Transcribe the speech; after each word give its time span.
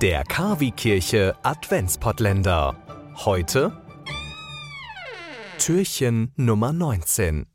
Der 0.00 0.22
Kavi-Kirche 0.22 1.34
Adventspottländer. 1.42 2.76
Heute 3.16 3.82
Türchen 5.58 6.30
Nummer 6.36 6.72
19. 6.72 7.46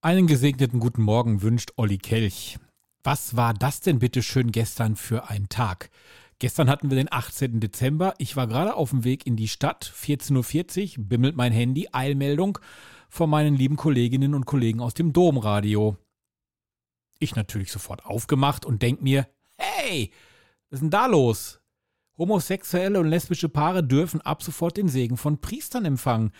Einen 0.00 0.26
gesegneten 0.26 0.80
guten 0.80 1.02
Morgen 1.02 1.42
wünscht 1.42 1.74
Olli 1.76 1.98
Kelch. 1.98 2.58
Was 3.04 3.36
war 3.36 3.54
das 3.54 3.82
denn 3.82 4.00
bitte 4.00 4.24
schön 4.24 4.50
gestern 4.50 4.96
für 4.96 5.28
ein 5.30 5.48
Tag? 5.48 5.90
Gestern 6.40 6.68
hatten 6.68 6.90
wir 6.90 6.96
den 6.96 7.12
18. 7.12 7.60
Dezember. 7.60 8.14
Ich 8.18 8.34
war 8.34 8.48
gerade 8.48 8.74
auf 8.74 8.90
dem 8.90 9.04
Weg 9.04 9.24
in 9.24 9.36
die 9.36 9.46
Stadt. 9.46 9.84
14.40 9.84 10.98
Uhr 10.98 11.04
bimmelt 11.04 11.36
mein 11.36 11.52
Handy. 11.52 11.90
Eilmeldung 11.92 12.58
von 13.08 13.30
meinen 13.30 13.54
lieben 13.54 13.76
Kolleginnen 13.76 14.34
und 14.34 14.44
Kollegen 14.44 14.80
aus 14.80 14.94
dem 14.94 15.12
Domradio. 15.12 15.96
Ich 17.20 17.36
natürlich 17.36 17.70
sofort 17.70 18.04
aufgemacht 18.04 18.64
und 18.66 18.82
denk 18.82 19.02
mir, 19.02 19.28
hey, 19.56 20.10
was 20.68 20.78
ist 20.78 20.82
denn 20.82 20.90
da 20.90 21.06
los? 21.06 21.60
Homosexuelle 22.18 22.98
und 22.98 23.08
lesbische 23.08 23.48
Paare 23.48 23.84
dürfen 23.84 24.20
ab 24.20 24.42
sofort 24.42 24.76
den 24.76 24.88
Segen 24.88 25.16
von 25.16 25.40
Priestern 25.40 25.84
empfangen. 25.84 26.32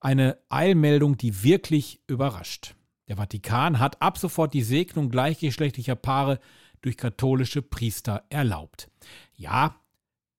Eine 0.00 0.38
Eilmeldung, 0.48 1.16
die 1.16 1.42
wirklich 1.42 2.00
überrascht. 2.06 2.74
Der 3.08 3.16
Vatikan 3.16 3.78
hat 3.78 4.00
ab 4.02 4.18
sofort 4.18 4.54
die 4.54 4.62
Segnung 4.62 5.10
gleichgeschlechtlicher 5.10 5.96
Paare 5.96 6.38
durch 6.82 6.96
katholische 6.96 7.62
Priester 7.62 8.24
erlaubt. 8.28 8.90
Ja, 9.34 9.76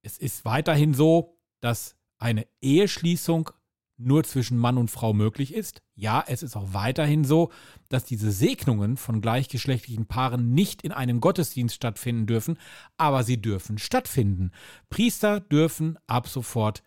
es 0.02 0.18
ist 0.18 0.46
weiterhin 0.46 0.94
so, 0.94 1.38
dass 1.60 1.96
eine 2.18 2.48
Eheschließung 2.62 3.52
nur 3.98 4.24
zwischen 4.24 4.58
Mann 4.58 4.78
und 4.78 4.92
Frau 4.92 5.14
möglich 5.14 5.54
ist. 5.54 5.82
Ja, 5.96 6.24
es 6.28 6.44
ist 6.44 6.56
auch 6.56 6.74
weiterhin 6.74 7.24
so, 7.24 7.52
dass 7.90 8.04
diese 8.04 8.32
Segnungen 8.32 8.98
von 8.98 9.22
gleichgeschlechtlichen 9.22 10.06
Paaren 10.06 10.54
nicht 10.54 10.84
in 10.84 10.92
einem 10.92 11.20
Gottesdienst 11.20 11.76
stattfinden 11.76 12.28
dürfen, 12.28 12.58
aber 12.98 13.24
sie 13.24 13.42
dürfen 13.42 13.78
stattfinden. 13.78 14.52
Priester 14.90 15.40
dürfen 15.40 15.98
ab 16.06 16.28
sofort 16.28 16.84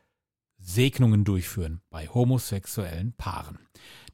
Segnungen 0.59 1.25
durchführen 1.25 1.81
bei 1.91 2.07
homosexuellen 2.07 3.15
Paaren. 3.15 3.59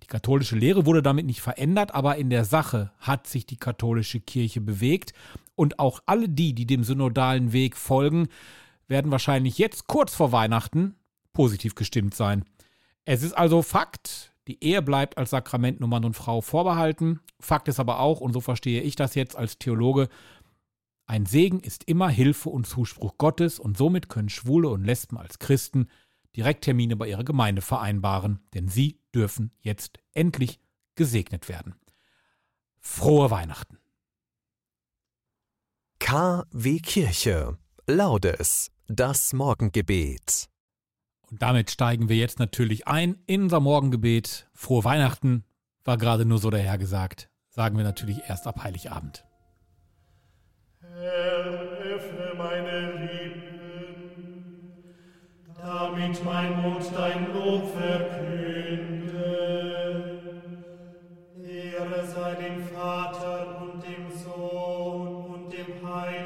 Die 0.03 0.07
katholische 0.07 0.57
Lehre 0.57 0.87
wurde 0.87 1.03
damit 1.03 1.27
nicht 1.27 1.41
verändert, 1.41 1.95
aber 1.95 2.17
in 2.17 2.31
der 2.31 2.45
Sache 2.45 2.93
hat 2.99 3.27
sich 3.27 3.47
die 3.47 3.57
katholische 3.57 4.21
Kirche 4.21 4.61
bewegt 4.61 5.13
und 5.57 5.79
auch 5.81 6.01
alle 6.07 6.29
die, 6.29 6.55
die 6.55 6.67
dem 6.67 6.85
synodalen 6.85 7.53
Weg 7.53 7.77
folgen, 7.77 8.29
werden 8.87 9.11
wahrscheinlich 9.11 9.59
jetzt 9.59 9.89
kurz 9.89 10.15
vor 10.15 10.31
Weihnachten 10.31 10.95
positiv 11.33 11.75
gestimmt 11.75 12.15
sein. 12.15 12.45
Es 13.07 13.23
ist 13.23 13.33
also 13.33 13.63
Fakt, 13.63 14.35
die 14.49 14.63
Ehe 14.63 14.83
bleibt 14.83 15.17
als 15.17 15.31
Sakrament 15.31 15.79
nur 15.81 15.89
Mann 15.89 16.05
und 16.05 16.15
Frau 16.15 16.41
vorbehalten. 16.41 17.21
Fakt 17.39 17.69
ist 17.69 17.81
aber 17.81 18.01
auch, 18.01 18.21
und 18.21 18.33
so 18.33 18.41
verstehe 18.41 18.83
ich 18.83 18.97
das 18.97 19.15
jetzt 19.15 19.37
als 19.37 19.59
Theologe, 19.59 20.09
ein 21.07 21.25
Segen 21.25 21.61
ist 21.61 21.85
immer 21.85 22.09
Hilfe 22.09 22.49
und 22.51 22.67
Zuspruch 22.67 23.17
Gottes 23.17 23.61
und 23.61 23.77
somit 23.77 24.09
können 24.09 24.29
Schwule 24.29 24.69
und 24.69 24.85
Lesben 24.85 25.17
als 25.17 25.39
Christen 25.39 25.89
Direkttermine 26.37 26.97
bei 26.97 27.09
ihrer 27.09 27.25
Gemeinde 27.25 27.63
vereinbaren, 27.63 28.41
denn 28.55 28.69
sie 28.69 29.01
dürfen 29.15 29.53
jetzt 29.61 30.01
endlich 30.13 30.59
gesegnet 30.97 31.49
werden. 31.49 31.77
Frohe 32.81 33.31
Weihnachten. 33.31 33.79
KW 36.01 36.81
Kirche. 36.81 37.57
Laudes. 37.87 38.73
Das 38.89 39.33
Morgengebet. 39.33 40.49
Und 41.31 41.43
damit 41.43 41.71
steigen 41.71 42.09
wir 42.09 42.17
jetzt 42.17 42.39
natürlich 42.39 42.87
ein 42.87 43.17
in 43.27 43.45
unser 43.45 43.61
Morgengebet. 43.61 44.49
Frohe 44.55 44.85
Weihnachten 44.85 45.45
war 45.85 45.99
gerade 45.99 46.25
nur 46.25 46.39
so 46.39 46.51
dahergesagt. 46.51 47.29
Sagen 47.49 47.77
wir 47.77 47.85
natürlich 47.85 48.21
erst 48.29 48.47
ab 48.47 48.63
Heiligabend. 48.63 49.25
Herr, 50.81 51.45
öffne 51.95 52.35
meine 52.37 52.93
Lippen, 53.07 54.05
damit 55.57 56.25
mein 56.25 56.63
Mund 56.63 56.85
dein 56.95 57.33
Lob 57.33 57.77
verkünde. 57.77 58.97
Ehre 61.43 62.07
sei 62.07 62.35
dem 62.35 62.65
Vater 62.67 63.63
und 63.63 63.83
dem 63.83 64.11
Sohn 64.17 65.25
und 65.27 65.53
dem 65.53 65.89
Heiligen 65.89 66.26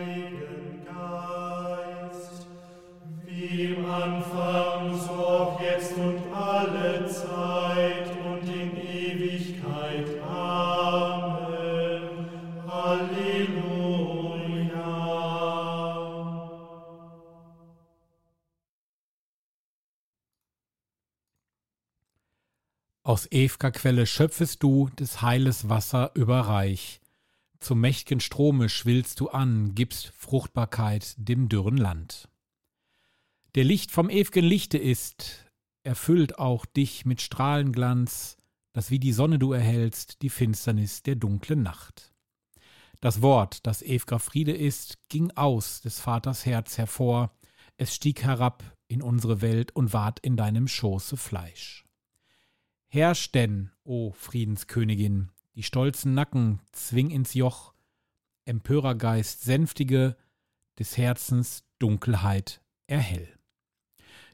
Aus 23.10 23.26
Ew'ger 23.32 23.72
Quelle 23.72 24.06
schöpfest 24.06 24.62
du 24.62 24.88
des 24.90 25.20
Heiles 25.20 25.68
Wasser 25.68 26.12
überreich. 26.14 27.00
Zum 27.58 27.80
mächtigen 27.80 28.20
Strome 28.20 28.68
schwillst 28.68 29.18
du 29.18 29.30
an, 29.30 29.74
gibst 29.74 30.12
Fruchtbarkeit 30.16 31.16
dem 31.18 31.48
dürren 31.48 31.76
Land. 31.76 32.28
Der 33.56 33.64
Licht 33.64 33.90
vom 33.90 34.10
ew'gen 34.10 34.44
Lichte 34.44 34.78
ist, 34.78 35.44
erfüllt 35.82 36.38
auch 36.38 36.64
dich 36.64 37.04
mit 37.04 37.20
Strahlenglanz, 37.20 38.36
das 38.72 38.92
wie 38.92 39.00
die 39.00 39.12
Sonne 39.12 39.40
du 39.40 39.52
erhältst 39.52 40.22
die 40.22 40.30
Finsternis 40.30 41.02
der 41.02 41.16
dunklen 41.16 41.64
Nacht. 41.64 42.14
Das 43.00 43.22
Wort, 43.22 43.66
das 43.66 43.82
ew'ger 43.82 44.20
Friede 44.20 44.52
ist, 44.52 45.00
ging 45.08 45.32
aus 45.32 45.80
des 45.80 45.98
Vaters 45.98 46.46
Herz 46.46 46.78
hervor, 46.78 47.36
es 47.76 47.92
stieg 47.92 48.22
herab 48.22 48.62
in 48.86 49.02
unsere 49.02 49.40
Welt 49.40 49.74
und 49.74 49.92
ward 49.92 50.20
in 50.20 50.36
deinem 50.36 50.68
Schoße 50.68 51.16
Fleisch. 51.16 51.84
Herrsch 52.92 53.30
denn, 53.30 53.70
o 53.84 54.10
Friedenskönigin, 54.10 55.30
die 55.54 55.62
stolzen 55.62 56.12
Nacken 56.12 56.60
zwing 56.72 57.10
ins 57.10 57.34
Joch, 57.34 57.72
Empörergeist 58.46 59.42
sänftige, 59.42 60.16
des 60.76 60.96
Herzens 60.96 61.62
Dunkelheit 61.78 62.60
erhell. 62.88 63.38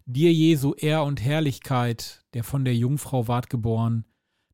Dir 0.07 0.33
Jesu 0.33 0.73
Ehr 0.73 1.03
und 1.03 1.21
Herrlichkeit, 1.21 2.25
der 2.33 2.45
von 2.45 2.65
der 2.65 2.75
Jungfrau 2.75 3.29
ward 3.29 3.51
geboren, 3.51 4.07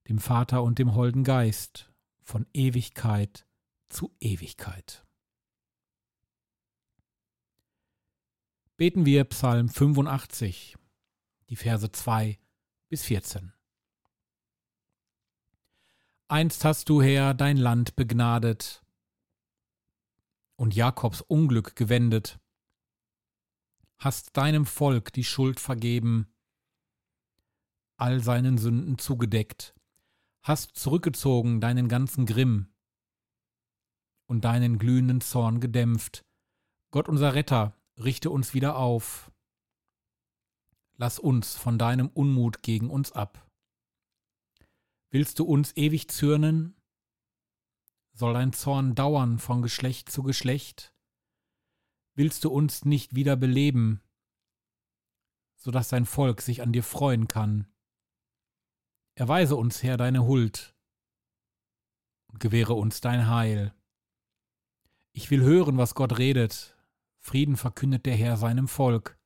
dem 0.09 0.19
Vater 0.19 0.65
und 0.65 0.81
dem 0.81 0.97
holden 0.97 1.23
Geist, 1.23 1.93
von 2.25 2.47
Ewigkeit 2.53 3.47
zu 3.89 4.11
Ewigkeit. 4.19 5.07
Beten 8.77 9.07
wir 9.07 9.23
Psalm 9.25 9.69
85, 9.69 10.77
die 11.51 11.57
Verse 11.57 11.93
2 11.93 12.41
bis 12.89 13.05
14. 13.05 13.52
Einst 16.33 16.65
hast 16.65 16.89
du, 16.89 17.03
Herr, 17.03 17.35
dein 17.35 17.59
Land 17.59 17.95
begnadet 17.95 18.83
und 20.57 20.75
Jakobs 20.75 21.21
Unglück 21.21 21.77
gewendet, 21.77 22.41
hast 23.99 24.35
deinem 24.39 24.65
Volk 24.65 25.13
die 25.13 25.25
Schuld 25.25 25.61
vergeben, 25.61 26.35
all 27.99 28.23
seinen 28.23 28.57
Sünden 28.57 28.97
zugedeckt, 28.97 29.75
hast 30.41 30.75
zurückgezogen 30.75 31.61
deinen 31.61 31.89
ganzen 31.89 32.25
Grimm 32.25 32.73
und 34.25 34.47
deinen 34.47 34.79
glühenden 34.79 35.21
Zorn 35.21 35.61
gedämpft. 35.61 36.25
Gott 36.93 37.11
unser 37.11 37.35
Retter, 37.35 37.77
richte 37.99 38.31
uns 38.31 38.55
wieder 38.55 38.77
auf. 38.79 39.31
Lass 40.97 41.19
uns 41.19 41.57
von 41.57 41.77
deinem 41.77 42.09
Unmut 42.09 42.63
gegen 42.63 42.89
uns 42.89 43.13
ab. 43.13 43.52
Willst 45.13 45.39
du 45.39 45.45
uns 45.45 45.77
ewig 45.77 46.09
zürnen? 46.09 46.75
Soll 48.15 48.33
dein 48.33 48.55
Zorn 48.55 48.95
dauern 48.95 49.39
von 49.39 49.61
Geschlecht 49.61 50.11
zu 50.11 50.23
Geschlecht? 50.23 50.95
Willst 52.15 52.45
du 52.45 52.51
uns 52.51 52.87
nicht 52.87 53.15
wieder 53.15 53.37
beleben, 53.37 54.01
so 55.55 55.71
dass 55.71 55.91
dein 55.91 56.07
Volk 56.07 56.41
sich 56.41 56.63
an 56.63 56.73
dir 56.73 56.83
freuen 56.83 57.29
kann? 57.29 57.71
Erweise 59.15 59.57
uns, 59.57 59.83
Herr, 59.83 59.99
deine 59.99 60.27
Huld 60.27 60.75
und 62.29 62.41
gewähre 62.41 62.73
uns 62.73 63.03
dein 63.03 63.29
Heil. 63.29 63.75
Ich 65.13 65.31
will 65.31 65.43
hören, 65.43 65.77
was 65.77 65.95
Gott 65.95 66.17
redet. 66.17 66.75
Frieden 67.19 67.59
verkündet 67.59 68.07
der 68.07 68.17
Herr 68.17 68.39
seinem 68.39 68.67
Volk 68.67 69.21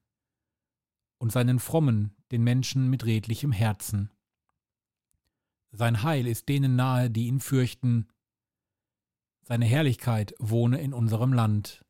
und 1.18 1.30
seinen 1.30 1.60
Frommen, 1.60 2.16
den 2.32 2.42
Menschen 2.42 2.90
mit 2.90 3.06
redlichem 3.06 3.52
Herzen. 3.52 4.10
Sein 5.76 6.02
Heil 6.02 6.26
ist 6.26 6.48
denen 6.48 6.74
nahe, 6.74 7.10
die 7.10 7.26
ihn 7.26 7.38
fürchten. 7.38 8.08
Seine 9.42 9.66
Herrlichkeit 9.66 10.34
wohne 10.38 10.80
in 10.80 10.94
unserem 10.94 11.34
Land. 11.34 11.84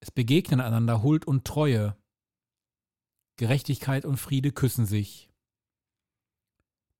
Es 0.00 0.10
begegnen 0.10 0.60
einander 0.60 1.04
Huld 1.04 1.24
und 1.24 1.44
Treue. 1.44 1.96
Gerechtigkeit 3.36 4.04
und 4.04 4.16
Friede 4.16 4.50
küssen 4.50 4.86
sich. 4.86 5.30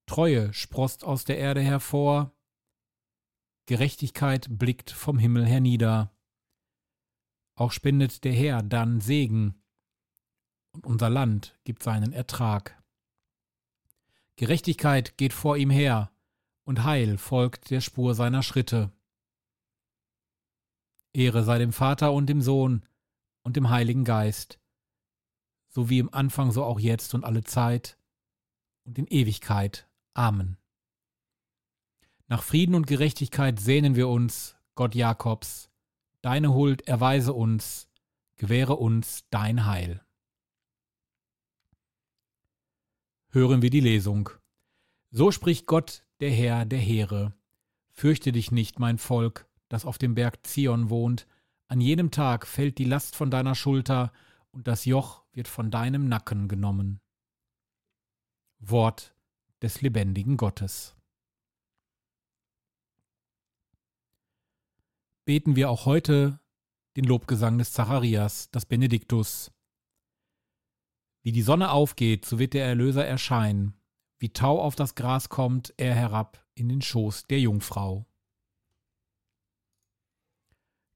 Treue 0.06 0.52
sproßt 0.52 1.02
aus 1.02 1.24
der 1.24 1.38
Erde 1.38 1.60
hervor. 1.60 2.32
Gerechtigkeit 3.66 4.46
blickt 4.48 4.92
vom 4.92 5.18
Himmel 5.18 5.44
hernieder. 5.44 6.16
Auch 7.56 7.72
spendet 7.72 8.22
der 8.22 8.32
Herr 8.32 8.62
dann 8.62 9.00
Segen 9.00 9.60
und 10.72 10.86
unser 10.86 11.10
Land 11.10 11.58
gibt 11.64 11.82
seinen 11.82 12.12
Ertrag. 12.12 12.80
Gerechtigkeit 14.36 15.16
geht 15.16 15.32
vor 15.32 15.56
ihm 15.56 15.70
her 15.70 16.12
und 16.64 16.84
Heil 16.84 17.16
folgt 17.16 17.70
der 17.70 17.80
Spur 17.80 18.14
seiner 18.14 18.42
Schritte. 18.42 18.92
Ehre 21.14 21.42
sei 21.42 21.58
dem 21.58 21.72
Vater 21.72 22.12
und 22.12 22.26
dem 22.26 22.42
Sohn 22.42 22.84
und 23.42 23.56
dem 23.56 23.70
Heiligen 23.70 24.04
Geist, 24.04 24.60
so 25.68 25.88
wie 25.88 25.98
im 25.98 26.12
Anfang 26.12 26.52
so 26.52 26.64
auch 26.64 26.78
jetzt 26.78 27.14
und 27.14 27.24
alle 27.24 27.44
Zeit 27.44 27.98
und 28.84 28.98
in 28.98 29.06
Ewigkeit. 29.06 29.88
Amen. 30.12 30.58
Nach 32.28 32.42
Frieden 32.42 32.74
und 32.74 32.86
Gerechtigkeit 32.86 33.58
sehnen 33.58 33.94
wir 33.94 34.08
uns, 34.08 34.56
Gott 34.74 34.94
Jakobs, 34.94 35.70
deine 36.20 36.52
Huld 36.52 36.86
erweise 36.86 37.32
uns, 37.32 37.88
gewähre 38.34 38.76
uns 38.76 39.24
dein 39.30 39.64
Heil. 39.64 40.05
Hören 43.36 43.60
wir 43.60 43.68
die 43.68 43.80
Lesung. 43.80 44.30
So 45.10 45.30
spricht 45.30 45.66
Gott, 45.66 46.06
der 46.20 46.30
Herr 46.30 46.64
der 46.64 46.78
Heere. 46.78 47.34
Fürchte 47.90 48.32
dich 48.32 48.50
nicht, 48.50 48.78
mein 48.78 48.96
Volk, 48.96 49.46
das 49.68 49.84
auf 49.84 49.98
dem 49.98 50.14
Berg 50.14 50.46
Zion 50.46 50.88
wohnt, 50.88 51.26
an 51.68 51.82
jenem 51.82 52.10
Tag 52.10 52.46
fällt 52.46 52.78
die 52.78 52.86
Last 52.86 53.14
von 53.14 53.30
deiner 53.30 53.54
Schulter, 53.54 54.10
und 54.52 54.66
das 54.66 54.86
Joch 54.86 55.22
wird 55.32 55.48
von 55.48 55.70
deinem 55.70 56.08
Nacken 56.08 56.48
genommen. 56.48 56.98
Wort 58.58 59.14
des 59.60 59.82
lebendigen 59.82 60.38
Gottes. 60.38 60.96
Beten 65.26 65.56
wir 65.56 65.68
auch 65.68 65.84
heute 65.84 66.40
den 66.96 67.04
Lobgesang 67.04 67.58
des 67.58 67.74
Zacharias, 67.74 68.50
das 68.50 68.64
Benediktus. 68.64 69.52
Wie 71.26 71.32
die 71.32 71.42
Sonne 71.42 71.72
aufgeht, 71.72 72.24
so 72.24 72.38
wird 72.38 72.54
der 72.54 72.64
Erlöser 72.66 73.04
erscheinen, 73.04 73.74
wie 74.20 74.28
Tau 74.28 74.62
auf 74.62 74.76
das 74.76 74.94
Gras 74.94 75.28
kommt 75.28 75.74
er 75.76 75.92
herab 75.92 76.46
in 76.54 76.68
den 76.68 76.80
Schoß 76.80 77.24
der 77.24 77.40
Jungfrau. 77.40 78.06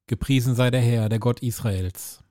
Gepriesen 0.07 0.55
sei 0.55 0.71
der 0.71 0.83
Herr, 0.83 1.09
der 1.09 1.19
Gott 1.19 1.41
Israels. 1.41 2.23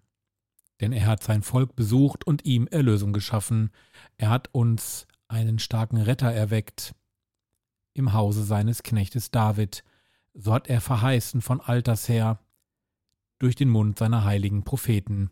Denn 0.80 0.94
er 0.94 1.08
hat 1.08 1.24
sein 1.24 1.44
Volk 1.44 1.76
besucht 1.76 2.26
und 2.26 2.46
ihm 2.46 2.68
Erlösung 2.68 3.12
geschaffen. 3.12 3.70
Er 4.16 4.30
hat 4.30 4.48
uns 4.54 5.06
einen 5.28 5.60
starken 5.60 5.98
Retter 5.98 6.32
erweckt 6.32 6.96
im 7.94 8.14
Hause 8.14 8.46
seines 8.46 8.82
Knechtes 8.82 9.30
David. 9.30 9.84
So 10.34 10.54
hat 10.54 10.70
er 10.70 10.80
verheißen 10.80 11.42
von 11.42 11.60
alters 11.60 12.08
her 12.08 12.40
durch 13.40 13.56
den 13.58 13.68
Mund 13.68 14.00
seiner 14.00 14.24
heiligen 14.24 14.64
Propheten. 14.64 15.32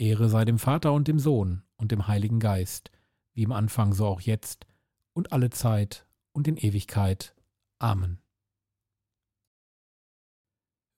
Ehre 0.00 0.28
sei 0.28 0.44
dem 0.44 0.58
Vater 0.58 0.92
und 0.92 1.08
dem 1.08 1.18
Sohn 1.18 1.62
und 1.76 1.92
dem 1.92 2.08
Heiligen 2.08 2.40
Geist, 2.40 2.90
wie 3.34 3.42
im 3.42 3.52
Anfang 3.52 3.92
so 3.92 4.06
auch 4.06 4.20
jetzt 4.20 4.66
und 5.12 5.32
alle 5.32 5.50
Zeit 5.50 6.06
und 6.32 6.48
in 6.48 6.56
Ewigkeit. 6.56 7.34
Amen. 7.78 8.18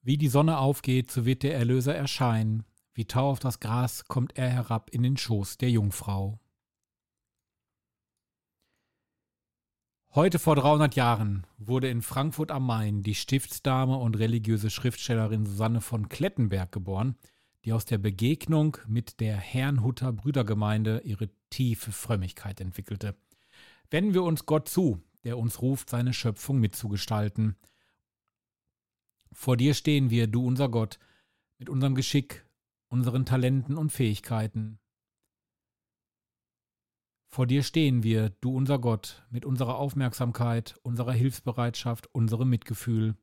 Wie 0.03 0.17
die 0.19 0.29
Sonne 0.29 0.59
aufgeht, 0.59 1.11
so 1.11 1.27
wird 1.27 1.43
der 1.43 1.55
Erlöser 1.55 1.95
erscheinen, 1.95 2.65
wie 2.95 3.05
Tau 3.05 3.31
auf 3.31 3.39
das 3.39 3.61
Gras 3.61 4.05
kommt 4.07 4.37
er 4.37 4.51
herab 4.51 4.91
in 4.91 5.03
den 5.03 5.17
Schoß 5.17 5.59
der 5.59 5.71
Jungfrau. 5.71 6.39
Heute 10.15 10.39
vor 10.39 10.57
300 10.57 10.95
Jahren 10.95 11.47
wurde 11.57 11.89
in 11.89 12.03
Frankfurt 12.03 12.51
am 12.51 12.67
Main 12.67 13.03
die 13.03 13.15
Stiftsdame 13.15 13.97
und 13.97 14.19
religiöse 14.19 14.69
Schriftstellerin 14.69 15.47
Susanne 15.47 15.81
von 15.81 16.11
Klettenberg 16.11 16.71
geboren, 16.71 17.17
die 17.65 17.73
aus 17.73 17.85
der 17.85 17.99
Begegnung 17.99 18.79
mit 18.87 19.21
der 19.21 19.37
Herrnhuter 19.37 20.13
Brüdergemeinde 20.13 21.01
ihre 21.05 21.31
tiefe 21.51 21.93
Frömmigkeit 21.93 22.61
entwickelte. 22.61 23.17
Wenden 23.91 24.15
wir 24.15 24.23
uns 24.23 24.47
Gott 24.47 24.69
zu, 24.69 25.03
der 25.25 25.39
uns 25.39 25.63
ruft, 25.63 25.91
seine 25.91 26.13
Schöpfung 26.13 26.59
mitzugestalten. 26.59 27.57
Vor 29.33 29.57
dir 29.57 29.75
stehen 29.75 30.11
wir, 30.11 30.27
du 30.27 30.47
unser 30.47 30.69
Gott, 30.69 30.99
mit 31.59 31.69
unserem 31.69 31.95
Geschick, 31.95 32.45
unseren 32.89 33.25
Talenten 33.25 33.77
und 33.77 33.91
Fähigkeiten. 33.91 34.79
Vor 37.29 37.47
dir 37.47 37.63
stehen 37.63 38.03
wir, 38.03 38.29
du 38.29 38.55
unser 38.55 38.79
Gott, 38.79 39.25
mit 39.31 39.47
unserer 39.47 39.77
Aufmerksamkeit, 39.77 40.79
unserer 40.83 41.13
Hilfsbereitschaft, 41.13 42.09
unserem 42.13 42.51
Mitgefühl. 42.51 43.17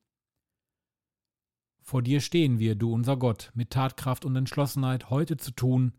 Vor 1.89 2.03
dir 2.03 2.21
stehen 2.21 2.59
wir, 2.59 2.75
du 2.75 2.94
unser 2.94 3.18
Gott, 3.18 3.51
mit 3.56 3.71
Tatkraft 3.71 4.24
und 4.24 4.36
Entschlossenheit, 4.36 5.09
heute 5.09 5.38
zu 5.38 5.50
tun, 5.50 5.94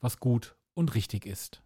was 0.00 0.18
gut 0.18 0.56
und 0.74 0.96
richtig 0.96 1.24
ist. 1.24 1.62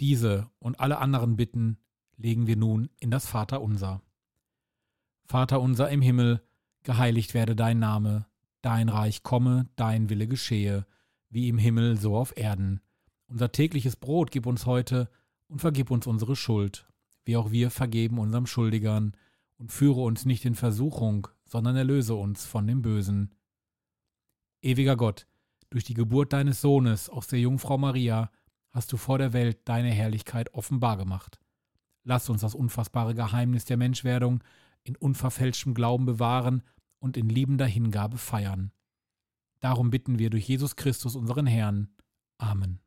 Diese 0.00 0.50
und 0.58 0.80
alle 0.80 0.96
anderen 0.96 1.36
Bitten 1.36 1.76
legen 2.16 2.46
wir 2.46 2.56
nun 2.56 2.88
in 2.98 3.10
das 3.10 3.26
Vaterunser. 3.26 4.00
Vater 5.26 5.60
unser 5.60 5.90
im 5.90 6.00
Himmel, 6.00 6.40
geheiligt 6.82 7.34
werde 7.34 7.54
dein 7.54 7.78
Name, 7.78 8.24
dein 8.62 8.88
Reich 8.88 9.22
komme, 9.22 9.68
dein 9.76 10.08
Wille 10.08 10.28
geschehe, 10.28 10.86
wie 11.28 11.50
im 11.50 11.58
Himmel 11.58 11.98
so 11.98 12.16
auf 12.16 12.34
Erden. 12.38 12.80
Unser 13.26 13.52
tägliches 13.52 13.96
Brot 13.96 14.30
gib 14.30 14.46
uns 14.46 14.64
heute 14.64 15.10
und 15.46 15.58
vergib 15.58 15.90
uns 15.90 16.06
unsere 16.06 16.36
Schuld, 16.36 16.86
wie 17.26 17.36
auch 17.36 17.50
wir 17.50 17.70
vergeben 17.70 18.18
unserem 18.18 18.46
Schuldigern, 18.46 19.14
und 19.58 19.72
führe 19.72 20.00
uns 20.02 20.24
nicht 20.24 20.44
in 20.44 20.54
Versuchung, 20.54 21.28
sondern 21.44 21.76
erlöse 21.76 22.14
uns 22.14 22.44
von 22.44 22.66
dem 22.66 22.82
Bösen. 22.82 23.34
Ewiger 24.62 24.96
Gott, 24.96 25.26
durch 25.70 25.84
die 25.84 25.94
Geburt 25.94 26.32
deines 26.32 26.60
Sohnes 26.60 27.08
aus 27.08 27.26
der 27.26 27.40
Jungfrau 27.40 27.78
Maria 27.78 28.30
hast 28.70 28.92
du 28.92 28.96
vor 28.96 29.18
der 29.18 29.32
Welt 29.32 29.60
deine 29.64 29.90
Herrlichkeit 29.90 30.52
offenbar 30.54 30.96
gemacht. 30.96 31.38
Lass 32.04 32.28
uns 32.28 32.42
das 32.42 32.54
unfassbare 32.54 33.14
Geheimnis 33.14 33.64
der 33.64 33.76
Menschwerdung 33.76 34.42
in 34.84 34.96
unverfälschtem 34.96 35.74
Glauben 35.74 36.06
bewahren 36.06 36.62
und 36.98 37.16
in 37.16 37.28
liebender 37.28 37.66
Hingabe 37.66 38.18
feiern. 38.18 38.70
Darum 39.60 39.90
bitten 39.90 40.18
wir 40.18 40.30
durch 40.30 40.46
Jesus 40.48 40.76
Christus, 40.76 41.16
unseren 41.16 41.46
Herrn. 41.46 41.88
Amen. 42.38 42.85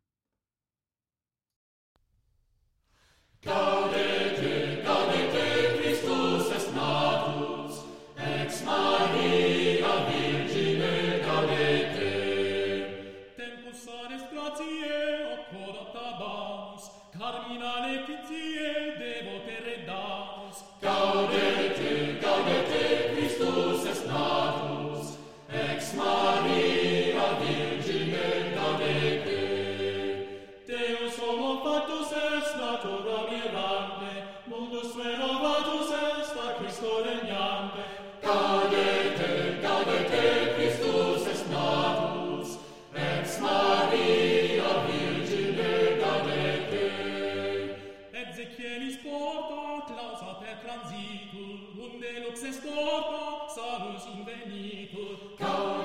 Transitur, 50.80 51.60
unde 51.78 52.10
lux 52.26 52.44
est 52.44 52.66
orto, 52.66 53.50
salus 53.54 54.04
invenitur. 54.14 55.18
Gaudete, 55.38 55.79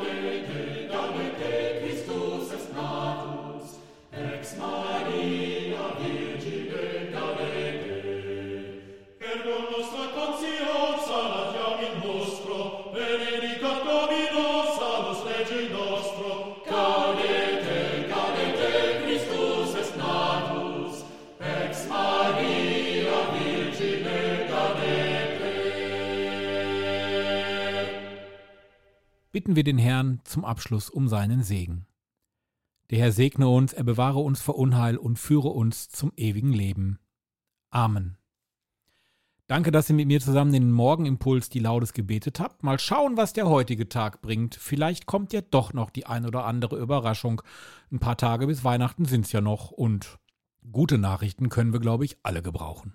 Bitten 29.45 29.57
wir 29.57 29.65
den 29.65 29.77
Herrn 29.77 30.23
zum 30.25 30.43
Abschluss 30.43 30.89
um 30.89 31.07
seinen 31.07 31.43
Segen. 31.43 31.85
Der 32.89 32.99
Herr 33.01 33.13
segne 33.13 33.47
uns, 33.47 33.75
er 33.75 33.85
bewahre 33.85 34.21
uns 34.21 34.41
vor 34.41 34.57
Unheil 34.57 34.97
und 34.97 35.19
führe 35.19 35.49
uns 35.49 35.91
zum 35.91 36.15
ewigen 36.17 36.55
Leben. 36.55 36.99
Amen. 37.69 38.17
Danke, 39.47 39.71
dass 39.71 39.91
ihr 39.91 39.97
mit 39.97 40.07
mir 40.07 40.23
zusammen 40.23 40.55
den 40.55 40.73
Morgenimpuls 40.73 41.51
die 41.51 41.59
Laudes 41.59 41.93
gebetet 41.93 42.41
habt. 42.41 42.63
Mal 42.63 42.79
schauen, 42.79 43.19
was 43.19 43.35
der 43.35 43.47
heutige 43.47 43.87
Tag 43.87 44.23
bringt. 44.23 44.55
Vielleicht 44.55 45.05
kommt 45.05 45.35
ja 45.35 45.43
doch 45.43 45.75
noch 45.75 45.91
die 45.91 46.07
ein 46.07 46.25
oder 46.25 46.47
andere 46.47 46.79
Überraschung. 46.79 47.43
Ein 47.93 48.01
paar 48.01 48.17
Tage 48.17 48.47
bis 48.47 48.65
Weihnachten 48.65 49.05
sind's 49.05 49.31
ja 49.33 49.43
noch 49.43 49.71
und 49.71 50.19
gute 50.73 50.97
Nachrichten 50.97 51.51
können 51.51 51.75
wir, 51.75 51.81
glaube 51.81 52.07
ich, 52.07 52.17
alle 52.23 52.41
gebrauchen. 52.41 52.95